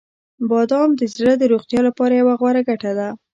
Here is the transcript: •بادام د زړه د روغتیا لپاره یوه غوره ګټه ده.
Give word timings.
•بادام 0.49 0.89
د 0.99 1.01
زړه 1.15 1.33
د 1.37 1.43
روغتیا 1.51 1.79
لپاره 1.87 2.13
یوه 2.21 2.33
غوره 2.39 2.61
ګټه 2.69 2.91
ده. 2.99 3.09